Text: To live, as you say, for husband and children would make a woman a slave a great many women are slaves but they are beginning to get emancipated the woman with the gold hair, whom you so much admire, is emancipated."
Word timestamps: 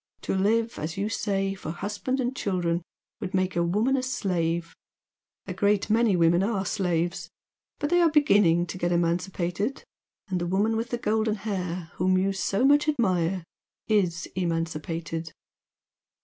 To 0.21 0.33
live, 0.33 0.79
as 0.79 0.97
you 0.97 1.09
say, 1.09 1.53
for 1.53 1.69
husband 1.69 2.19
and 2.19 2.35
children 2.35 2.81
would 3.19 3.35
make 3.35 3.55
a 3.55 3.61
woman 3.61 3.95
a 3.95 4.01
slave 4.01 4.75
a 5.45 5.53
great 5.53 5.91
many 5.91 6.15
women 6.15 6.41
are 6.41 6.65
slaves 6.65 7.29
but 7.77 7.91
they 7.91 8.01
are 8.01 8.09
beginning 8.09 8.65
to 8.65 8.79
get 8.79 8.91
emancipated 8.91 9.83
the 10.27 10.47
woman 10.47 10.75
with 10.75 10.89
the 10.89 10.97
gold 10.97 11.27
hair, 11.27 11.91
whom 11.97 12.17
you 12.17 12.33
so 12.33 12.65
much 12.65 12.87
admire, 12.89 13.43
is 13.87 14.27
emancipated." 14.33 15.33